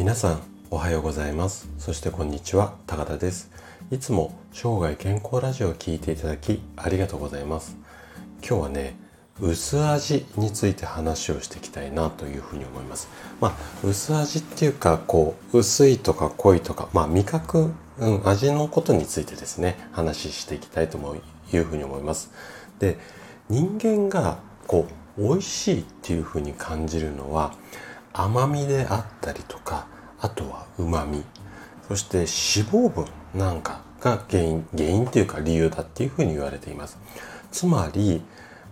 [0.00, 1.68] 皆さんおはようございます。
[1.76, 3.50] そしてこんにちは高田です。
[3.90, 7.76] いつも生涯健康ラジオを聴いていただきありがとうございます。
[8.38, 8.96] 今日はね
[9.38, 13.10] 薄味について話をしていきたいなというふうに思います。
[13.42, 20.96] まあ薄味っていうかこう薄いとか濃いとかまあ味覚、うん、味のことについてですね話していきたいと
[21.52, 22.32] いうふうに思います。
[22.78, 22.96] で
[23.50, 27.52] 人間がこう美味しいっていうふうに感じるのは
[28.12, 29.86] 甘みであったりとか
[30.20, 31.24] あとは旨み
[31.88, 36.98] そして脂肪分なんかが原因原因っていうか理由だっていうふうに言われています。
[37.50, 38.22] つまり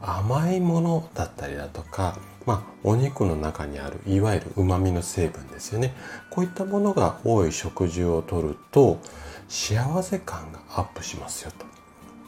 [0.01, 2.16] 甘いものだったりだとか、
[2.47, 5.95] まあ、お肉の中にあるいわゆる旨味の成分ですよね。
[6.30, 9.00] こういったものが多い食事をとると
[9.48, 11.66] 幸せ感がアップしますよと。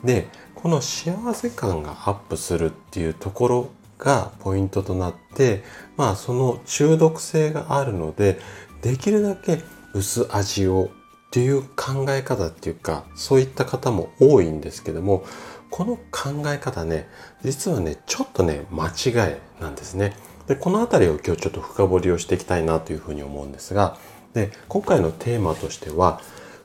[0.04, 5.62] でこの幸せ感がアップするっていうところがポイントとなって
[5.96, 8.40] まあその中毒性があるので
[8.82, 9.62] できるだけ
[9.94, 10.90] 薄味を
[11.28, 15.24] っていう考え方っていうかそういった方も多いんですけども
[15.70, 17.08] この考え方ね
[17.42, 20.16] 実はねちょっとね間違いなんですね。
[20.48, 23.96] でこの辺りを今日ちょっと深掘りをしていきたいなというふうに思うんですが
[24.34, 26.20] で今回のテーマとしては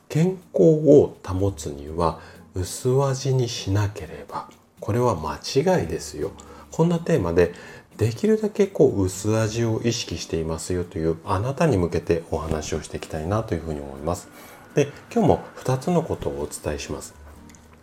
[0.09, 2.19] 健康を保つには
[2.55, 6.31] 薄味にしなければこれは間違いですよ。
[6.75, 7.53] こんなテーマで
[7.95, 14.27] できるだけこう薄味を意識していますよというあなたに向けてお話をしていきたいなというふうに思います。
[14.73, 17.15] で今日も2つのことをお伝えします。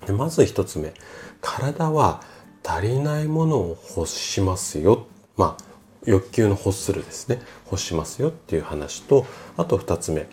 [0.07, 0.93] でまず1つ目
[1.41, 2.20] 体は
[2.63, 5.07] 足りないものを欲しますよ。
[5.39, 5.65] まあ
[6.05, 9.25] 欲求の欲するですね欲しますよっていう話と
[9.57, 10.27] あと2つ目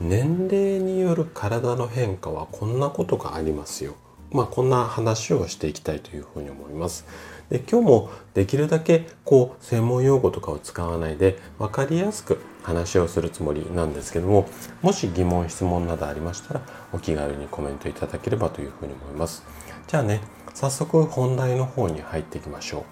[0.00, 3.96] 年齢による体の変化はこんなことがありますよ。
[4.30, 7.06] まあこんな話をしていきたいというふうに思います。
[7.50, 14.46] で今日もできるだけこう専門用語とかを使わないで分かりやすく話をするつもりなんですけども
[14.82, 16.60] もし疑問質問などありましたら
[16.92, 19.44] お気軽にコメントいただければというふうに思います。
[19.86, 20.20] じゃあね
[20.52, 22.82] 早速本題の方に入っていきましょう。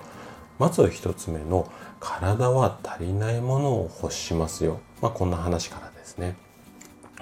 [0.58, 6.36] まず1つ目の体は足りないものを欲しますよ、まあ、こんな話からですね。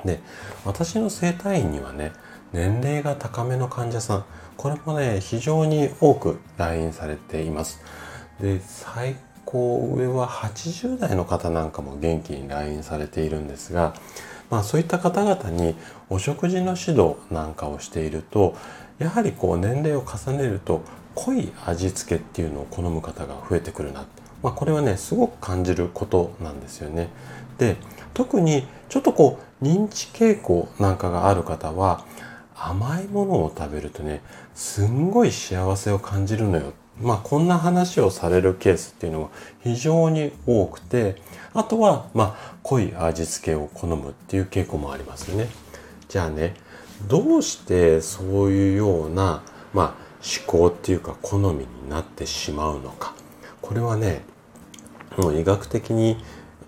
[0.05, 0.21] で
[0.65, 2.13] 私の生体院にはね
[2.55, 4.25] 年齢が高めの患者さん
[4.57, 7.83] これもね非常に多く来院されています
[8.41, 13.93] で最高上は80代の方なんかも元気に来院されているんですが
[14.51, 15.75] まあそういった方々に
[16.09, 18.55] お食事の指導なんかをしていると
[19.01, 20.83] やはりこう年齢を重ねると
[21.17, 24.07] 濃い味付けっていうのを好む方が増えてくるな、
[24.45, 27.09] まあ、これはねすごく感じることなんですよね。
[27.59, 27.77] で
[28.15, 32.05] 特にちょっとこう認知傾向なんかがある方は
[32.67, 34.23] 甘いものを食べるとね
[34.55, 36.73] すんごい幸せを感じるのよ。
[37.01, 39.29] まあこんな話をされるケースっていうのは
[39.63, 41.17] 非常に多くて
[41.53, 45.49] あとはまあ濃い味付けを好むっていう傾向もありますよね。
[46.09, 46.55] じゃあね
[47.09, 49.43] どうしてそういうような
[49.73, 49.87] まあ
[50.23, 53.15] 思考っていうか好みになってしまうのか。
[53.61, 54.23] これはね
[55.17, 56.17] もう医学的に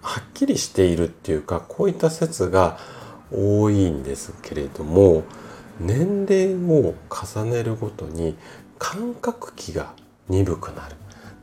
[0.02, 2.78] はっきりしているっていうかこういった説が
[3.32, 5.24] 多いんですけれども
[5.80, 8.36] 年齢を重ねるごとに
[8.78, 9.92] 感覚器が
[10.28, 10.96] 鈍くなる。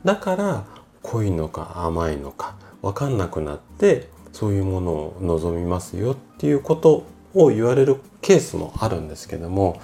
[0.04, 0.64] だから
[1.02, 9.80] 濃いのか甘いのか分かんなくなってそういうものを望みますよっていうことを言われるケースもあるんですけども、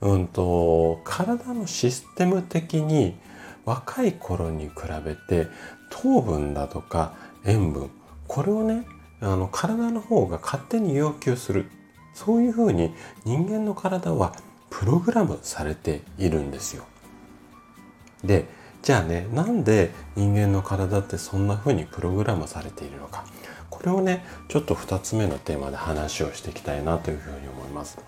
[0.00, 3.16] うんと、体のシステム的に
[3.64, 5.48] 若い頃に比べて
[5.90, 7.90] 糖分だとか塩分
[8.26, 8.86] これをね
[9.20, 11.70] あの体の方が勝手に要求する。
[12.18, 12.92] そういうふうに
[13.24, 14.34] 人間の体は
[14.70, 16.84] プログラムされているんですよ。
[18.24, 18.46] で
[18.82, 23.24] じゃあねなんで人間の体ってそんな風にプログラムされているのか
[23.70, 27.98] これをねちょっと2つ目のテーマで話をしていきたいなというふうに思います。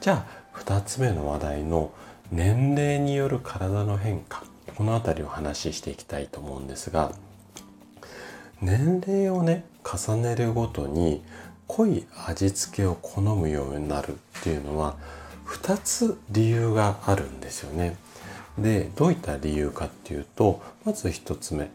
[0.00, 0.24] じゃ
[0.54, 1.92] あ2つ目の話題の
[2.32, 4.44] 年齢による体の変化
[4.76, 7.12] この辺りを話していきたいと思うんですが
[8.62, 11.22] 年齢をね重ねるごとに
[11.68, 14.96] 濃い味付けを好むようになるっていうのは
[15.46, 17.96] 2つ理由があるんですよね。
[18.58, 21.70] でどういった理由かっていうとまず1つ目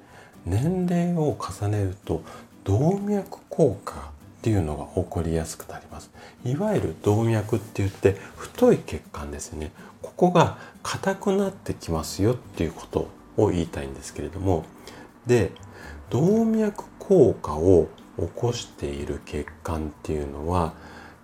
[0.46, 2.24] 年齢を重ねると
[2.64, 4.04] 動脈硬化っ
[4.42, 6.10] ていうのが起こりやすくなります。
[6.44, 9.72] いわゆる動脈って言って太い血管ですね。
[10.02, 14.66] ここが硬くなってきますよっていうことを言いたいんですけれども。
[15.28, 15.52] で
[16.10, 20.74] 動脈硬化を起こしている血管っていうのは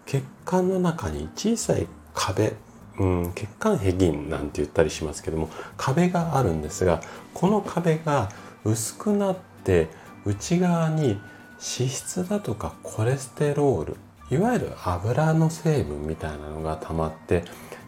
[0.06, 2.54] 血管の中に小さい壁、
[3.00, 7.02] うん、血管壁なんて言ったりしますけども壁があるんですが
[7.34, 8.30] この壁が
[8.64, 9.88] 薄くなって
[10.26, 11.20] 内側に
[11.58, 13.96] 脂質だとかコレステロール
[14.30, 17.44] いわゆる油の成分みたいなのが溜まって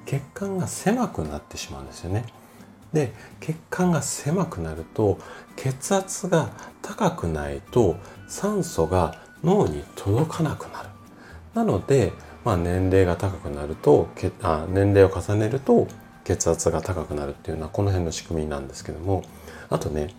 [0.06, 2.25] 血管が狭くなってしまうんですよね。
[2.94, 5.20] で血管が狭くなると
[5.56, 6.50] 血圧が
[6.82, 7.98] 高くないと
[8.28, 10.90] 酸素が脳に届かなくなる。
[11.54, 12.14] なので、
[12.46, 14.10] まあ、年齢が高くなると
[14.42, 15.88] あ年齢を重ねると
[16.24, 19.24] 血圧が高くなるっていうのはこの辺の仕組みなんですけども
[19.70, 20.14] あとね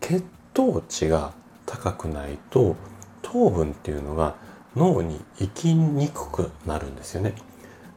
[0.00, 1.32] 血糖値が
[1.66, 2.76] 高くないと
[3.22, 4.36] 糖分っていうのが
[4.76, 7.34] 脳に行きにくくなるんですよね。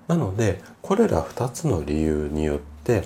[0.08, 3.04] なのでこれら2つの理由によって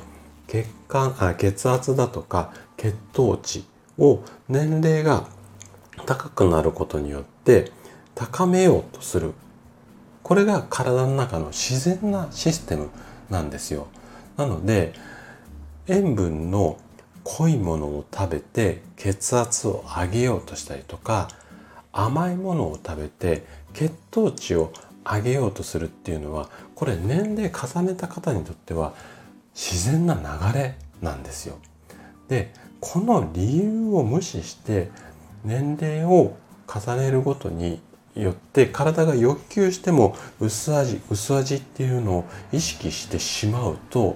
[0.50, 3.63] 血管あ血圧だとか血糖値
[4.00, 5.28] を年齢が
[6.07, 7.72] 高くなることによって
[8.16, 9.34] 高めようとする。
[10.24, 12.90] これが体の中の自然なシステム
[13.30, 13.88] なんですよ。
[14.38, 14.94] なので
[15.88, 16.78] 塩分の
[17.24, 21.30] 濃いものを食べて血圧を上げようとしたりとか
[21.92, 24.74] 甘いものを食べて血糖値を
[25.06, 28.94] 上げようとするっていうのはこれ年齢重ねた方にとっては
[29.54, 31.57] 自然な流れなんですよ。
[32.28, 34.90] でこの理由を無視して
[35.44, 36.38] 年齢を
[36.68, 37.81] 重ねるごとに
[38.16, 44.16] よって体が欲求しても薄味薄味っていうのを意識してしまうと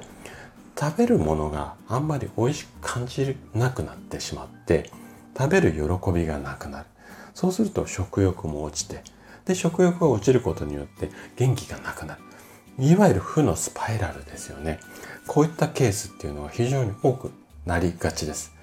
[0.79, 4.89] 食べるものがあんまり美味しく感じなくなってしまって
[5.37, 6.85] 食べる喜びがなくなる
[7.33, 9.03] そうすると食欲も落ちて
[9.45, 12.21] で食欲が落ちることによって元気がなくなる
[12.79, 14.79] いわゆる負のスパイラルですよね
[15.27, 17.31] こういったケースっていうのは非常に多く
[17.65, 18.53] なりがちです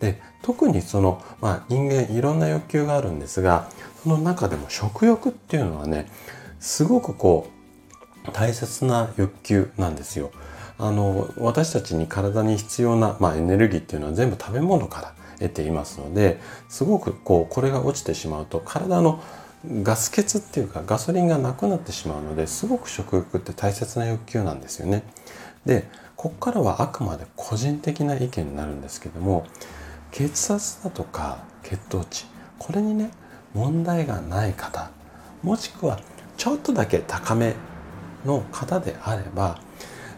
[0.00, 3.68] で特にその、まあ、人間いろんな欲求があるんですが
[4.02, 6.10] その中でも食欲っていうのはね
[6.58, 7.48] すごくこ
[8.26, 10.30] う大切な欲求なんですよ。
[10.78, 16.40] あの私たちに体に必要な、まあ、エネルギーっていうのは全部食べ物から得ていますので
[16.70, 19.22] すごくこうこれが落ちてしまうと体の
[19.66, 25.02] ガス欠っていうかガソリンがなくなってしまうのですごく食欲って大切な欲求なんですよね。
[25.66, 25.86] で
[26.16, 29.46] ここからはあくまで個人的な意見になるんですけども
[30.10, 32.26] 血圧だとか血糖値
[32.58, 33.10] これにね
[33.54, 34.90] 問題がない方
[35.42, 35.98] もしくは
[36.36, 37.54] ちょっとだけ高め
[38.24, 39.60] の方であれば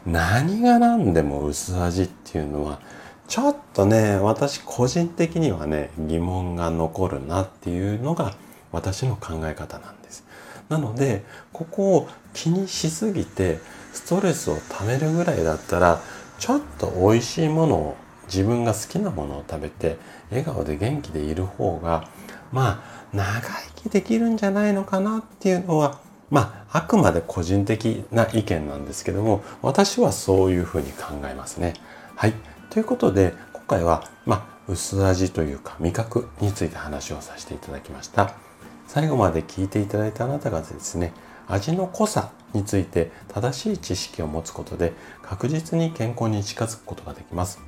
[0.07, 2.81] 何が何でも薄味っていうのは
[3.29, 8.35] ちょっとね私個人的にはね疑問が残るなっていうのが
[8.73, 10.25] 私の考え方なんです。
[10.69, 13.59] なのでここを気にしすぎて
[13.93, 16.01] ストレスをためるぐらいだったら
[16.39, 17.97] ちょっと美味しいものを
[18.27, 19.99] 自分が好きなものを食べて
[20.31, 22.09] 笑顔で元気でいる方が
[22.51, 23.41] まあ長
[23.77, 31.75] 生きできるんじゃないのかなっていうのはまああくまで個人的な意見なんですけども私はそういうふうに考えますね。
[32.17, 32.35] はい。
[32.71, 38.52] ということで今回はまあ薄味というか味覚について話をさせていただきました。
[38.93, 41.15] 最後まで聞いていただいたあなたがですね
[41.49, 44.93] 味の濃さについて正しい知識を持つことで
[45.23, 47.59] 確実に健康に近づくことができます。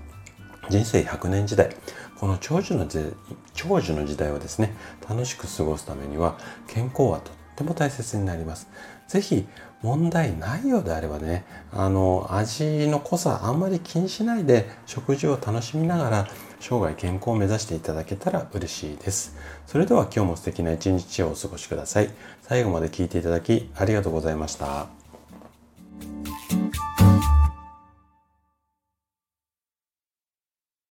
[0.69, 1.75] 人生100年時代
[2.21, 2.87] この長寿の
[3.55, 4.77] 長寿の時代をですね
[5.09, 6.37] 楽しく過ごすためには
[6.67, 8.69] 健康はとっても大切になります
[9.09, 9.47] 是非
[9.85, 16.29] 問題ないようであればねあの味の濃さあんまり気にしないで食事を楽しみながら
[16.59, 19.37] 生涯健康を目指していただけたら嬉しいです。
[19.67, 22.09] それでは今日も素敵な一日をお過ごしください。
[22.41, 25.04] 最後まで聞いていただきありがとうございました。